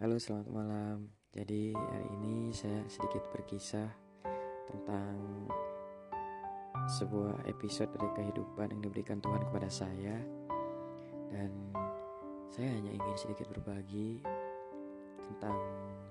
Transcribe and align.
Halo, 0.00 0.16
selamat 0.16 0.48
malam. 0.48 1.12
Jadi, 1.36 1.76
hari 1.76 2.08
ini 2.16 2.56
saya 2.56 2.88
sedikit 2.88 3.20
berkisah 3.36 3.84
tentang 4.64 5.44
sebuah 6.96 7.44
episode 7.44 7.92
dari 7.92 8.08
kehidupan 8.16 8.72
yang 8.72 8.80
diberikan 8.80 9.20
Tuhan 9.20 9.44
kepada 9.52 9.68
saya, 9.68 10.16
dan 11.28 11.52
saya 12.48 12.80
hanya 12.80 12.96
ingin 12.96 13.12
sedikit 13.20 13.52
berbagi 13.52 14.24
tentang 15.36 15.60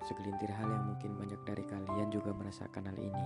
segelintir 0.05 0.53
hal 0.53 0.69
yang 0.69 0.85
mungkin 0.93 1.17
banyak 1.17 1.41
dari 1.49 1.65
kalian 1.65 2.13
juga 2.13 2.29
merasakan 2.29 2.93
hal 2.93 2.97
ini. 3.01 3.25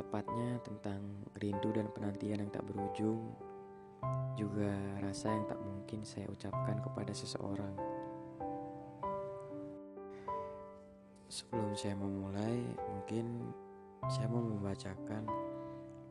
Tepatnya 0.00 0.64
tentang 0.64 1.28
rindu 1.36 1.76
dan 1.76 1.92
penantian 1.92 2.40
yang 2.40 2.48
tak 2.48 2.64
berujung 2.64 3.36
juga 4.38 4.70
rasa 5.02 5.34
yang 5.34 5.50
tak 5.50 5.58
mungkin 5.58 6.06
saya 6.06 6.30
ucapkan 6.30 6.78
kepada 6.78 7.10
seseorang. 7.10 7.74
Sebelum 11.26 11.74
saya 11.74 11.98
memulai, 11.98 12.62
mungkin 12.86 13.50
saya 14.06 14.30
mau 14.30 14.38
membacakan 14.38 15.26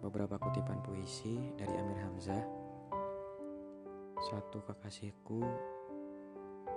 beberapa 0.04 0.36
kutipan 0.44 0.84
puisi 0.84 1.40
dari 1.56 1.72
Amir 1.80 2.04
Hamzah. 2.04 2.44
Suatu 4.28 4.60
kekasihku, 4.68 5.40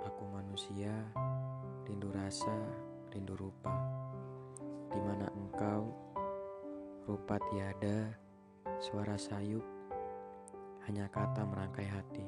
aku 0.07 0.23
manusia, 0.31 0.95
rindu 1.83 2.15
rasa, 2.15 2.55
rindu 3.11 3.35
rupa. 3.35 3.75
Di 4.87 4.99
mana 5.03 5.27
engkau, 5.35 5.91
rupa 7.11 7.35
tiada, 7.51 8.15
suara 8.79 9.19
sayup, 9.19 9.80
hanya 10.89 11.05
kata 11.11 11.45
merangkai 11.45 11.85
hati. 11.85 12.25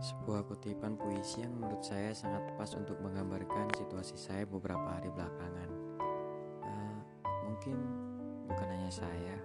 Sebuah 0.00 0.48
kutipan 0.48 0.96
puisi 0.96 1.44
yang 1.44 1.54
menurut 1.60 1.84
saya 1.84 2.10
sangat 2.16 2.56
pas 2.56 2.72
untuk 2.72 2.98
menggambarkan 3.04 3.70
situasi 3.76 4.16
saya 4.16 4.48
beberapa 4.48 4.98
hari 4.98 5.12
belakangan. 5.12 5.70
Uh, 6.64 6.98
mungkin 7.46 7.76
bukan 8.48 8.68
hanya 8.74 8.90
saya, 8.90 9.36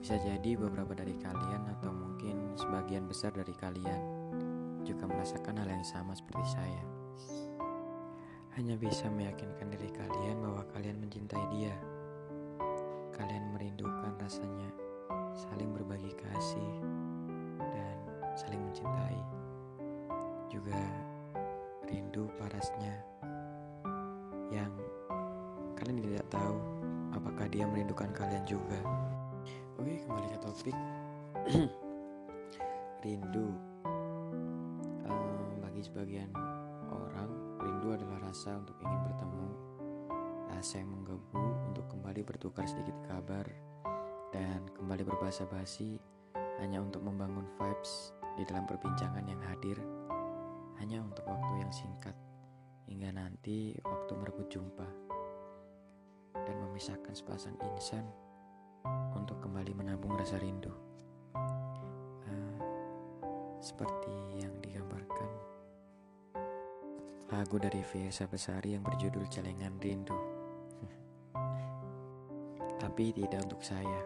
bisa 0.00 0.16
jadi 0.24 0.56
beberapa 0.56 0.96
dari 0.96 1.12
kalian 1.20 1.68
atau 1.76 1.92
mungkin 1.92 2.56
sebagian 2.56 3.04
besar 3.04 3.36
dari 3.36 3.52
kalian 3.52 4.00
juga 4.88 5.04
merasakan 5.04 5.60
hal 5.60 5.68
yang 5.68 5.84
sama 5.84 6.16
seperti 6.16 6.56
saya. 6.56 6.82
Hanya 8.56 8.80
bisa 8.80 9.06
meyakinkan 9.12 9.68
diri 9.68 9.92
kalian 9.92 10.40
bahwa 10.40 10.64
kalian 10.72 10.98
mencintai 11.04 11.44
dia. 11.52 11.76
Kalian 13.12 13.52
merindukan 13.52 14.16
rasanya 14.16 14.79
kasih, 16.40 16.72
dan 17.60 17.96
saling 18.32 18.64
mencintai. 18.64 19.20
Juga 20.48 20.80
rindu 21.84 22.32
parasnya 22.40 22.96
yang 24.48 24.72
kalian 25.76 26.00
tidak 26.00 26.24
tahu 26.32 26.56
apakah 27.12 27.44
dia 27.52 27.68
merindukan 27.68 28.08
kalian 28.16 28.40
juga. 28.48 28.80
Oke, 29.76 30.00
kembali 30.08 30.26
ke 30.32 30.38
topik. 30.40 30.76
rindu. 33.04 33.52
Um, 35.04 35.60
bagi 35.60 35.84
sebagian 35.84 36.32
orang, 36.88 37.28
rindu 37.60 37.92
adalah 37.92 38.32
rasa 38.32 38.56
untuk 38.56 38.80
ingin 38.80 39.00
bertemu, 39.12 39.48
rasa 40.56 40.80
yang 40.80 40.88
menggebu 40.88 41.44
untuk 41.68 41.84
kembali 41.92 42.24
bertukar 42.24 42.64
sedikit 42.64 42.96
kabar 43.04 43.44
dan 44.32 44.64
kembali 44.78 45.04
berbahasa 45.04 45.44
basi 45.44 45.99
hanya 46.60 46.84
untuk 46.84 47.00
membangun 47.00 47.48
vibes 47.56 48.12
di 48.36 48.44
dalam 48.44 48.68
perbincangan 48.68 49.24
yang 49.24 49.40
hadir. 49.48 49.80
Hanya 50.76 51.00
untuk 51.00 51.24
waktu 51.24 51.60
yang 51.60 51.72
singkat. 51.72 52.12
Hingga 52.88 53.16
nanti 53.16 53.76
waktu 53.80 54.12
merebut 54.16 54.48
jumpa. 54.52 54.88
Dan 56.36 56.56
memisahkan 56.68 57.16
sepasang 57.16 57.56
insan 57.76 58.04
untuk 59.16 59.40
kembali 59.40 59.72
menabung 59.76 60.16
rasa 60.16 60.36
rindu. 60.40 60.72
Uh, 62.28 62.56
seperti 63.60 64.40
yang 64.40 64.52
digambarkan. 64.60 65.30
Lagu 67.30 67.56
dari 67.56 67.80
Fiesa 67.84 68.26
Besari 68.26 68.74
yang 68.74 68.82
berjudul 68.82 69.28
Celengan 69.28 69.78
Rindu. 69.78 70.18
Tapi 72.82 73.04
tidak 73.14 73.48
untuk 73.48 73.62
saya. 73.62 74.02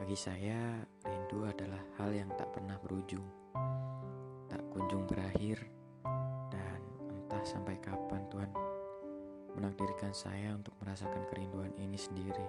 Bagi 0.00 0.16
saya, 0.16 0.80
rindu 1.10 1.42
adalah 1.42 1.82
hal 1.98 2.14
yang 2.14 2.30
tak 2.38 2.54
pernah 2.54 2.78
berujung, 2.78 3.26
tak 4.46 4.62
kunjung 4.70 5.10
berakhir, 5.10 5.58
dan 6.54 6.80
entah 7.10 7.42
sampai 7.42 7.74
kapan 7.82 8.22
Tuhan 8.30 8.50
menakdirkan 9.58 10.14
saya 10.14 10.54
untuk 10.54 10.70
merasakan 10.78 11.26
kerinduan 11.26 11.74
ini 11.74 11.98
sendiri. 11.98 12.46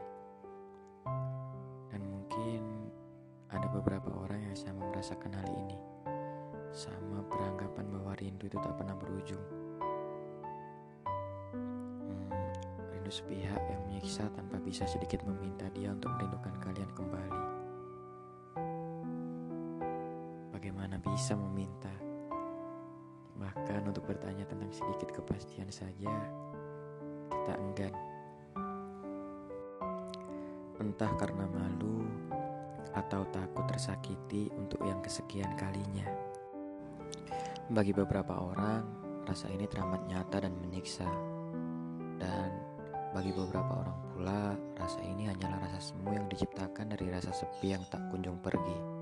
Dan 1.90 2.06
mungkin 2.06 2.94
ada 3.50 3.66
beberapa 3.74 4.14
orang 4.14 4.46
yang 4.46 4.56
sama 4.56 4.86
merasakan 4.94 5.34
hal 5.34 5.50
ini, 5.58 5.78
sama 6.70 7.26
beranggapan 7.26 7.90
bahwa 7.90 8.14
rindu 8.22 8.46
itu 8.46 8.58
tak 8.62 8.78
pernah 8.78 8.94
berujung. 8.94 9.42
Hmm, 11.58 12.30
rindu 12.94 13.10
sepihak 13.10 13.60
yang 13.66 13.82
menyiksa 13.90 14.30
tanpa 14.38 14.62
bisa 14.62 14.86
sedikit 14.86 15.26
meminta 15.26 15.66
dia 15.74 15.90
untuk 15.92 16.14
merindukan 16.14 16.54
kalian 16.62 16.92
kembali. 16.94 17.51
Bisa 21.22 21.36
meminta. 21.36 21.92
Bahkan 23.38 23.86
untuk 23.86 24.08
bertanya 24.08 24.48
tentang 24.48 24.74
sedikit 24.74 25.12
kepastian 25.12 25.70
saja, 25.70 26.14
kita 27.30 27.54
enggan. 27.62 27.94
Entah 30.82 31.14
karena 31.20 31.46
malu 31.46 32.10
atau 32.98 33.22
takut 33.30 33.70
tersakiti 33.70 34.50
untuk 34.58 34.82
yang 34.82 34.98
kesekian 35.04 35.54
kalinya. 35.60 36.10
Bagi 37.70 37.94
beberapa 37.94 38.34
orang, 38.42 38.82
rasa 39.30 39.46
ini 39.54 39.70
teramat 39.70 40.10
nyata 40.10 40.42
dan 40.42 40.58
menyiksa. 40.58 41.08
Dan 42.18 42.50
bagi 43.14 43.30
beberapa 43.30 43.86
orang 43.86 43.98
pula, 44.10 44.58
rasa 44.80 45.00
ini 45.06 45.30
hanyalah 45.30 45.70
rasa 45.70 45.94
semu 45.94 46.18
yang 46.18 46.26
diciptakan 46.28 46.98
dari 46.98 47.14
rasa 47.14 47.30
sepi 47.30 47.78
yang 47.78 47.84
tak 47.94 48.02
kunjung 48.10 48.42
pergi. 48.42 49.01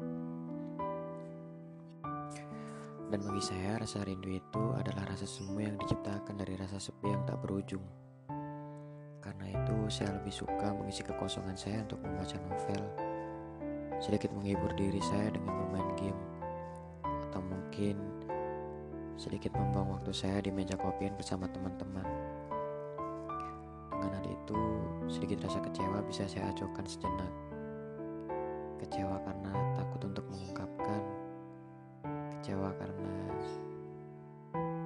Dan 3.10 3.26
bagi 3.26 3.42
saya, 3.42 3.82
rasa 3.82 4.06
rindu 4.06 4.30
itu 4.30 4.64
adalah 4.78 5.10
rasa 5.10 5.26
semu 5.26 5.58
yang 5.58 5.82
diciptakan 5.82 6.38
dari 6.38 6.54
rasa 6.54 6.78
sepi 6.78 7.10
yang 7.10 7.26
tak 7.26 7.42
berujung. 7.42 7.82
Karena 9.18 9.50
itu, 9.50 9.78
saya 9.90 10.14
lebih 10.14 10.30
suka 10.30 10.78
mengisi 10.78 11.02
kekosongan 11.02 11.58
saya 11.58 11.82
untuk 11.90 12.06
membaca 12.06 12.38
novel, 12.38 12.82
sedikit 13.98 14.30
menghibur 14.38 14.70
diri 14.78 15.02
saya 15.02 15.34
dengan 15.34 15.58
bermain 15.58 15.90
game, 15.98 16.22
atau 17.02 17.42
mungkin 17.42 17.98
sedikit 19.18 19.58
membuang 19.58 19.98
waktu 19.98 20.14
saya 20.14 20.46
di 20.46 20.54
meja 20.54 20.78
kopian 20.78 21.18
bersama 21.18 21.50
teman-teman. 21.50 22.06
Dengan 23.90 24.22
hal 24.22 24.26
itu, 24.30 24.62
sedikit 25.10 25.50
rasa 25.50 25.58
kecewa 25.66 26.06
bisa 26.06 26.30
saya 26.30 26.54
acuhkan 26.54 26.86
sejenak. 26.86 27.34
Kecewa 28.86 29.18
karena 29.26 29.52
takut 29.76 30.14
untuk 30.14 30.30
mengungkapkan 30.30 31.19
kecewa 32.40 32.72
karena 32.80 33.16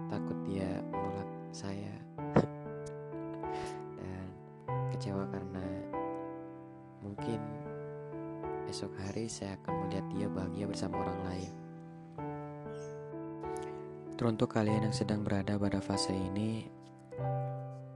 takut 0.09 0.37
dia 0.49 0.81
menolak 0.89 1.29
saya 1.53 1.93
dan 4.01 4.25
kecewa 4.89 5.21
karena 5.29 5.65
mungkin 7.05 7.37
esok 8.73 8.89
hari 9.05 9.29
saya 9.29 9.53
akan 9.61 9.85
melihat 9.85 10.05
dia 10.17 10.27
bahagia 10.33 10.65
bersama 10.65 11.05
orang 11.05 11.19
lain. 11.29 11.53
Teruntuk 14.17 14.49
kalian 14.49 14.89
yang 14.89 14.95
sedang 14.97 15.21
berada 15.21 15.53
pada 15.61 15.77
fase 15.77 16.09
ini, 16.09 16.65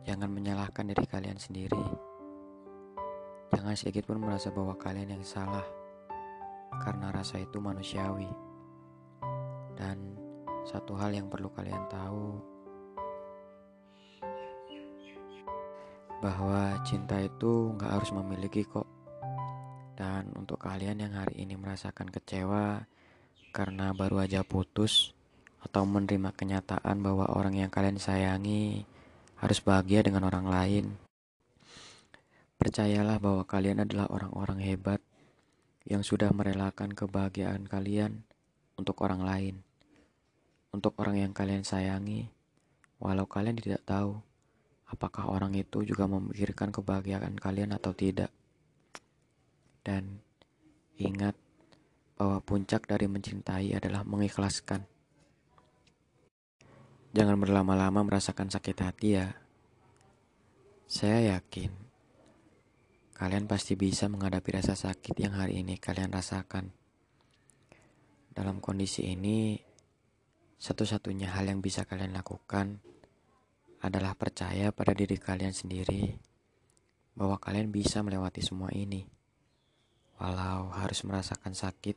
jangan 0.05 0.29
menyalahkan 0.29 0.85
diri 0.85 1.05
kalian 1.09 1.41
sendiri. 1.41 1.81
Jangan 3.57 3.73
sedikit 3.73 4.05
pun 4.05 4.21
merasa 4.21 4.53
bahwa 4.53 4.77
kalian 4.77 5.17
yang 5.17 5.25
salah, 5.25 5.65
karena 6.77 7.09
rasa 7.09 7.41
itu 7.41 7.57
manusiawi. 7.57 8.46
Dan 9.77 10.17
satu 10.65 10.97
hal 10.97 11.13
yang 11.13 11.29
perlu 11.29 11.53
kalian 11.53 11.85
tahu 11.85 12.41
bahwa 16.17 16.81
cinta 16.81 17.21
itu 17.21 17.77
nggak 17.77 17.93
harus 17.93 18.09
memiliki 18.09 18.65
kok. 18.65 18.89
Dan 19.93 20.33
untuk 20.33 20.61
kalian 20.61 21.05
yang 21.05 21.13
hari 21.13 21.45
ini 21.45 21.53
merasakan 21.53 22.09
kecewa 22.09 22.85
karena 23.53 23.93
baru 23.93 24.25
aja 24.25 24.41
putus 24.41 25.13
atau 25.61 25.85
menerima 25.85 26.33
kenyataan 26.33 27.01
bahwa 27.01 27.29
orang 27.33 27.57
yang 27.57 27.71
kalian 27.73 27.97
sayangi 27.97 28.85
harus 29.37 29.61
bahagia 29.61 30.05
dengan 30.05 30.25
orang 30.25 30.49
lain. 30.49 30.85
Percayalah 32.57 33.21
bahwa 33.21 33.45
kalian 33.45 33.85
adalah 33.85 34.09
orang-orang 34.09 34.65
hebat 34.65 35.01
yang 35.85 36.01
sudah 36.01 36.33
merelakan 36.33 36.93
kebahagiaan 36.97 37.69
kalian 37.69 38.25
untuk 38.77 38.97
orang 39.05 39.21
lain 39.21 39.66
untuk 40.71 40.95
orang 40.99 41.21
yang 41.21 41.33
kalian 41.35 41.63
sayangi, 41.63 42.27
walau 42.99 43.27
kalian 43.29 43.55
tidak 43.55 43.83
tahu 43.87 44.19
apakah 44.87 45.27
orang 45.27 45.51
itu 45.55 45.83
juga 45.83 46.07
memikirkan 46.07 46.71
kebahagiaan 46.71 47.35
kalian 47.35 47.75
atau 47.75 47.91
tidak. 47.91 48.31
Dan 49.83 50.19
ingat 50.99 51.35
bahwa 52.17 52.41
puncak 52.41 52.87
dari 52.89 53.05
mencintai 53.07 53.77
adalah 53.77 54.03
mengikhlaskan. 54.03 54.83
Jangan 57.15 57.37
berlama-lama 57.39 58.03
merasakan 58.03 58.51
sakit 58.51 58.77
hati 58.83 59.09
ya. 59.15 59.27
Saya 60.87 61.35
yakin 61.35 61.71
kalian 63.17 63.49
pasti 63.49 63.73
bisa 63.73 64.05
menghadapi 64.05 64.61
rasa 64.61 64.77
sakit 64.77 65.17
yang 65.17 65.33
hari 65.33 65.65
ini 65.65 65.81
kalian 65.81 66.13
rasakan. 66.13 66.69
Dalam 68.29 68.61
kondisi 68.61 69.09
ini, 69.09 69.57
satu-satunya 70.57 71.37
hal 71.37 71.53
yang 71.53 71.61
bisa 71.61 71.85
kalian 71.85 72.17
lakukan 72.17 72.81
adalah 73.77 74.17
percaya 74.17 74.73
pada 74.73 74.97
diri 74.97 75.21
kalian 75.21 75.53
sendiri 75.53 76.17
bahwa 77.13 77.37
kalian 77.37 77.69
bisa 77.69 78.01
melewati 78.01 78.41
semua 78.41 78.73
ini. 78.73 79.05
Walau 80.17 80.73
harus 80.73 81.05
merasakan 81.05 81.53
sakit 81.53 81.93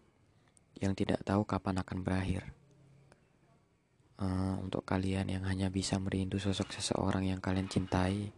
yang 0.76 0.92
tidak 0.92 1.24
tahu 1.24 1.48
kapan 1.48 1.80
akan 1.80 1.98
berakhir. 2.04 2.52
Uh, 4.20 4.60
untuk 4.60 4.84
kalian 4.84 5.32
yang 5.32 5.48
hanya 5.48 5.72
bisa 5.72 5.96
merindu 5.96 6.36
sosok 6.36 6.76
seseorang 6.76 7.24
yang 7.24 7.40
kalian 7.40 7.72
cintai, 7.72 8.28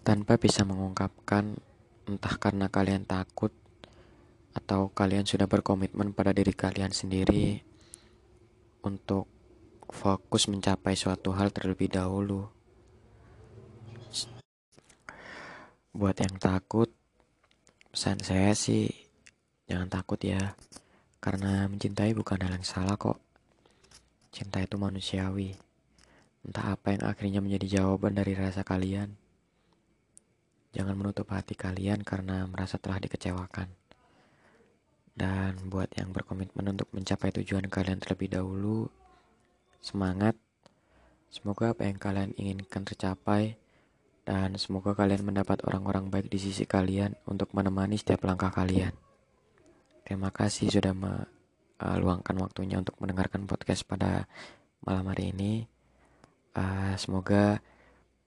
tanpa 0.00 0.40
bisa 0.40 0.64
mengungkapkan 0.64 1.60
entah 2.08 2.34
karena 2.40 2.72
kalian 2.72 3.04
takut 3.04 3.52
atau 4.56 4.88
kalian 4.88 5.28
sudah 5.28 5.44
berkomitmen 5.44 6.16
pada 6.16 6.32
diri 6.32 6.56
kalian 6.56 6.90
sendiri 6.90 7.69
untuk 8.84 9.28
fokus 9.90 10.46
mencapai 10.46 10.94
suatu 10.94 11.34
hal 11.34 11.50
terlebih 11.50 11.90
dahulu. 11.90 12.46
Buat 15.90 16.22
yang 16.22 16.38
takut, 16.38 16.86
pesan 17.90 18.22
saya 18.22 18.54
sih 18.54 18.86
jangan 19.66 19.90
takut 19.90 20.22
ya, 20.22 20.54
karena 21.18 21.66
mencintai 21.66 22.14
bukan 22.14 22.38
hal 22.38 22.54
yang 22.54 22.66
salah 22.66 22.94
kok. 22.94 23.18
Cinta 24.30 24.62
itu 24.62 24.78
manusiawi. 24.78 25.58
Entah 26.46 26.78
apa 26.78 26.94
yang 26.94 27.02
akhirnya 27.04 27.42
menjadi 27.42 27.82
jawaban 27.82 28.14
dari 28.14 28.38
rasa 28.38 28.62
kalian. 28.62 29.18
Jangan 30.70 30.94
menutup 30.94 31.26
hati 31.34 31.58
kalian 31.58 32.06
karena 32.06 32.46
merasa 32.46 32.78
telah 32.78 33.02
dikecewakan. 33.02 33.79
Dan 35.20 35.68
buat 35.68 35.92
yang 36.00 36.16
berkomitmen 36.16 36.72
untuk 36.72 36.88
mencapai 36.96 37.28
tujuan 37.28 37.68
kalian 37.68 38.00
terlebih 38.00 38.40
dahulu, 38.40 38.88
semangat. 39.84 40.32
Semoga 41.28 41.76
apa 41.76 41.84
yang 41.84 42.00
kalian 42.00 42.32
inginkan 42.40 42.88
tercapai 42.88 43.60
dan 44.24 44.56
semoga 44.56 44.96
kalian 44.96 45.20
mendapat 45.28 45.60
orang-orang 45.68 46.08
baik 46.08 46.32
di 46.32 46.40
sisi 46.40 46.64
kalian 46.64 47.20
untuk 47.28 47.52
menemani 47.52 48.00
setiap 48.00 48.24
langkah 48.24 48.48
kalian. 48.48 48.96
Terima 50.08 50.32
kasih 50.32 50.72
sudah 50.72 50.96
meluangkan 50.96 52.40
waktunya 52.40 52.80
untuk 52.80 52.96
mendengarkan 52.96 53.44
podcast 53.44 53.84
pada 53.84 54.24
malam 54.80 55.04
hari 55.12 55.36
ini. 55.36 55.68
Uh, 56.56 56.96
semoga 56.96 57.60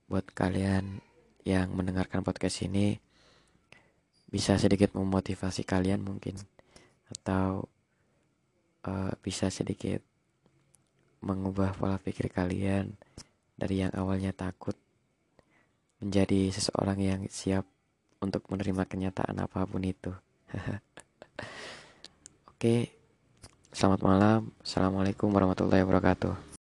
buat 0.06 0.24
kalian 0.30 1.02
yang 1.42 1.74
mendengarkan 1.74 2.22
podcast 2.22 2.62
ini 2.64 3.02
bisa 4.30 4.56
sedikit 4.56 4.96
memotivasi 4.96 5.66
kalian 5.66 6.00
mungkin 6.00 6.40
atau 7.10 7.68
uh, 8.86 9.12
bisa 9.20 9.48
sedikit 9.48 10.00
mengubah 11.24 11.72
pola 11.76 11.96
pikir 11.96 12.28
kalian 12.28 12.92
dari 13.56 13.80
yang 13.80 13.92
awalnya 13.96 14.36
takut 14.36 14.76
menjadi 16.04 16.52
seseorang 16.52 16.98
yang 17.00 17.20
siap 17.32 17.64
untuk 18.20 18.44
menerima 18.52 18.84
kenyataan 18.84 19.40
apa 19.40 19.64
pun 19.64 19.80
itu. 19.84 20.12
Oke, 22.52 22.92
selamat 23.72 24.00
malam. 24.04 24.40
Assalamualaikum 24.60 25.32
warahmatullahi 25.32 25.84
wabarakatuh. 25.84 26.53